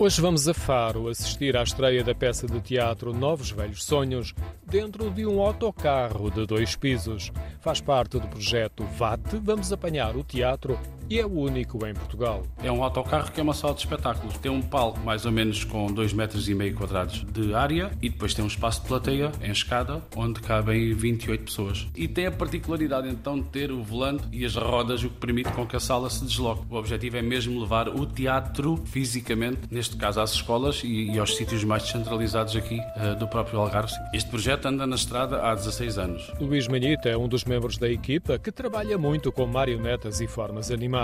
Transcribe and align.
Hoje 0.00 0.20
vamos 0.20 0.46
a 0.46 0.54
Faro 0.54 1.08
assistir 1.08 1.56
à 1.56 1.62
estreia 1.64 2.04
da 2.04 2.14
peça 2.14 2.46
de 2.46 2.60
teatro 2.60 3.12
Novos 3.12 3.50
Velhos 3.50 3.82
Sonhos 3.82 4.32
dentro 4.64 5.10
de 5.10 5.26
um 5.26 5.40
autocarro 5.40 6.30
de 6.30 6.46
dois 6.46 6.76
pisos. 6.76 7.32
Faz 7.60 7.80
parte 7.80 8.16
do 8.16 8.28
projeto 8.28 8.84
VAT. 8.96 9.40
Vamos 9.42 9.72
apanhar 9.72 10.14
o 10.14 10.22
teatro 10.22 10.78
e 11.10 11.18
é 11.18 11.26
o 11.26 11.32
único 11.32 11.84
em 11.86 11.94
Portugal. 11.94 12.42
É 12.62 12.70
um 12.70 12.82
autocarro 12.82 13.32
que 13.32 13.40
é 13.40 13.42
uma 13.42 13.54
sala 13.54 13.74
de 13.74 13.80
espetáculos. 13.80 14.36
Tem 14.38 14.50
um 14.50 14.60
palco 14.60 15.00
mais 15.00 15.24
ou 15.24 15.32
menos 15.32 15.64
com 15.64 15.86
2 15.86 16.12
metros 16.12 16.48
e 16.48 16.54
meio 16.54 16.74
quadrados 16.74 17.24
de 17.32 17.54
área 17.54 17.90
e 18.02 18.08
depois 18.08 18.34
tem 18.34 18.44
um 18.44 18.48
espaço 18.48 18.82
de 18.82 18.88
plateia 18.88 19.32
em 19.42 19.50
escada 19.50 20.02
onde 20.16 20.40
cabem 20.40 20.92
28 20.92 21.44
pessoas. 21.44 21.86
E 21.96 22.06
tem 22.06 22.26
a 22.26 22.32
particularidade 22.32 23.08
então 23.08 23.38
de 23.40 23.46
ter 23.46 23.70
o 23.70 23.82
volante 23.82 24.24
e 24.32 24.44
as 24.44 24.54
rodas, 24.54 25.02
o 25.02 25.08
que 25.08 25.16
permite 25.16 25.50
com 25.52 25.66
que 25.66 25.76
a 25.76 25.80
sala 25.80 26.10
se 26.10 26.24
desloque. 26.24 26.62
O 26.70 26.76
objetivo 26.76 27.16
é 27.16 27.22
mesmo 27.22 27.60
levar 27.60 27.88
o 27.88 28.06
teatro 28.06 28.76
fisicamente, 28.86 29.60
neste 29.70 29.96
caso 29.96 30.20
às 30.20 30.32
escolas 30.32 30.82
e, 30.84 31.12
e 31.12 31.18
aos 31.18 31.36
sítios 31.36 31.64
mais 31.64 31.82
descentralizados 31.84 32.54
aqui 32.54 32.78
uh, 32.78 33.16
do 33.18 33.26
próprio 33.26 33.60
Algarve. 33.60 33.92
Este 34.12 34.28
projeto 34.28 34.66
anda 34.66 34.86
na 34.86 34.96
estrada 34.96 35.42
há 35.42 35.54
16 35.54 35.98
anos. 35.98 36.32
Luís 36.40 36.68
Manita 36.68 37.08
é 37.08 37.16
um 37.16 37.28
dos 37.28 37.44
membros 37.44 37.78
da 37.78 37.88
equipa 37.88 38.38
que 38.38 38.52
trabalha 38.52 38.98
muito 38.98 39.32
com 39.32 39.46
marionetas 39.46 40.20
e 40.20 40.26
formas 40.26 40.70
animadas. 40.70 40.97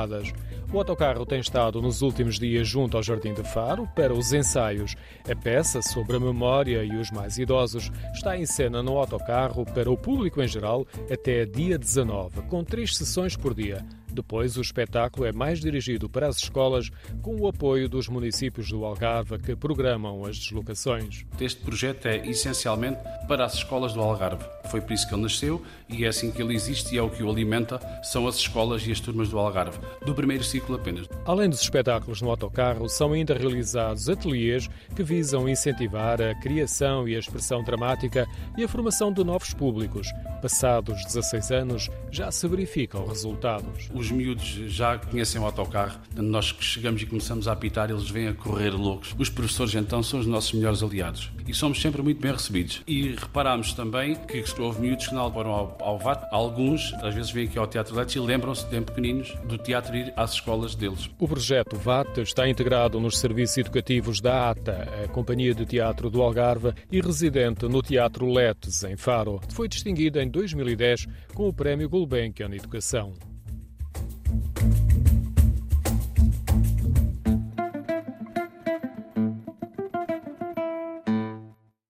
O 0.73 0.79
autocarro 0.79 1.25
tem 1.25 1.39
estado 1.39 1.80
nos 1.80 2.03
últimos 2.03 2.39
dias 2.39 2.66
junto 2.66 2.97
ao 2.97 3.03
Jardim 3.03 3.33
de 3.33 3.45
Faro 3.45 3.89
para 3.95 4.12
os 4.12 4.33
ensaios. 4.33 4.97
A 5.30 5.37
peça 5.37 5.80
sobre 5.80 6.17
a 6.17 6.20
memória 6.20 6.83
e 6.83 6.97
os 6.97 7.11
mais 7.11 7.39
idosos 7.39 7.91
está 8.12 8.37
em 8.37 8.45
cena 8.45 8.83
no 8.83 8.98
autocarro 8.98 9.65
para 9.65 9.91
o 9.91 9.97
público 9.97 10.43
em 10.43 10.48
geral 10.48 10.87
até 11.11 11.47
dia 11.47 11.79
19, 11.79 12.43
com 12.43 12.65
três 12.65 12.97
sessões 12.97 13.37
por 13.37 13.55
dia. 13.55 13.84
Depois, 14.15 14.57
o 14.57 14.61
espetáculo 14.61 15.27
é 15.27 15.33
mais 15.33 15.61
dirigido 15.61 16.09
para 16.09 16.29
as 16.29 16.37
escolas, 16.37 16.89
com 17.21 17.35
o 17.35 17.49
apoio 17.49 17.89
dos 17.89 18.09
municípios 18.09 18.71
do 18.71 18.84
Algarve 18.84 19.39
que 19.39 19.56
programam 19.56 20.25
as 20.25 20.39
deslocações. 20.39 21.27
Este 21.41 21.61
projeto 21.61 22.06
é 22.06 22.25
essencialmente 22.29 23.01
para 23.27 23.45
as 23.45 23.55
escolas 23.55 23.93
do 23.93 24.01
Algarve. 24.01 24.45
Foi 24.71 24.81
por 24.81 24.93
isso 24.93 25.09
que 25.09 25.15
ele 25.15 25.23
nasceu 25.23 25.62
e 25.89 26.05
é 26.05 26.09
assim 26.09 26.31
que 26.31 26.41
ele 26.41 26.55
existe 26.55 26.95
e 26.95 26.98
é 26.98 27.03
o 27.03 27.11
que 27.11 27.23
o 27.23 27.29
alimenta, 27.29 27.81
são 28.03 28.27
as 28.29 28.37
escolas 28.37 28.87
e 28.87 28.93
as 28.93 29.01
turmas 29.01 29.29
do 29.29 29.39
Algarve, 29.39 29.79
do 30.05 30.15
primeiro 30.15 30.45
ciclo 30.45 30.77
apenas. 30.77 31.09
Além 31.25 31.49
dos 31.49 31.61
espetáculos 31.61 32.23
no 32.23 32.31
autocarro, 32.31 32.89
são 32.89 33.12
ainda 33.12 33.34
realizados 33.34 34.09
ateliês 34.09 34.69
que 34.95 35.03
visam 35.03 35.49
incentivar 35.49 36.23
a 36.23 36.34
criação 36.41 37.09
e 37.09 37.17
a 37.17 37.19
expressão 37.19 37.65
dramática 37.65 38.27
e 38.56 38.62
a 38.62 38.69
formação 38.69 39.12
de 39.12 39.25
novos 39.25 39.53
públicos. 39.53 40.12
Passados 40.41 41.05
16 41.05 41.51
anos, 41.51 41.91
já 42.11 42.31
se 42.31 42.47
verificam 42.47 43.06
resultados 43.06 43.91
os 43.93 44.03
miúdos 44.10 44.47
já 44.69 44.98
conhecem 44.98 45.41
o 45.41 45.44
autocarro, 45.44 45.98
nós 46.16 46.52
que 46.52 46.64
chegamos 46.64 47.02
e 47.02 47.06
começamos 47.06 47.48
a 47.48 47.52
apitar, 47.52 47.91
eles 47.91 48.08
vêm 48.08 48.28
a 48.28 48.34
correr 48.34 48.70
loucos. 48.70 49.14
Os 49.19 49.28
professores, 49.28 49.74
então, 49.74 50.02
são 50.02 50.20
os 50.20 50.27
nossos 50.27 50.52
melhores 50.52 50.83
aliados 50.83 51.30
e 51.47 51.55
somos 51.55 51.80
sempre 51.80 52.02
muito 52.02 52.20
bem 52.20 52.32
recebidos. 52.32 52.82
E 52.86 53.10
reparámos 53.10 53.72
também 53.72 54.14
que 54.14 54.44
houve 54.60 54.80
miúdos 54.80 55.08
que 55.08 55.14
não 55.14 55.32
foram 55.32 55.50
ao, 55.50 55.78
ao 55.80 55.98
VAT, 55.98 56.27
alguns, 56.30 56.92
às 57.02 57.14
vezes, 57.14 57.30
vêm 57.30 57.47
aqui 57.47 57.58
ao 57.58 57.66
Teatro 57.66 57.94
Leite 57.94 58.16
e 58.16 58.20
lembram-se, 58.20 58.66
de 58.66 58.80
pequeninos, 58.80 59.34
do 59.44 59.58
teatro 59.58 59.97
ir 59.97 60.12
às 60.16 60.32
escolas 60.32 60.75
deles. 60.75 61.10
O 61.19 61.28
projeto 61.28 61.77
VAT 61.77 62.19
está 62.19 62.48
integrado 62.48 63.00
nos 63.00 63.19
serviços 63.19 63.58
educativos 63.58 64.20
da 64.20 64.50
ATA, 64.50 64.88
a 65.05 65.08
Companhia 65.08 65.55
de 65.55 65.64
Teatro 65.66 66.10
do 66.10 66.22
Algarve, 66.22 66.72
e 66.91 67.00
residente 67.00 67.66
no 67.66 67.82
Teatro 67.82 68.30
Letes, 68.30 68.82
em 68.84 68.97
Faro. 68.97 69.41
Foi 69.50 69.69
distinguida 69.69 70.22
em 70.22 70.28
2010 70.28 71.06
com 71.34 71.48
o 71.48 71.52
Prémio 71.52 71.88
Gulbenkian 71.88 72.55
Educação. 72.55 73.12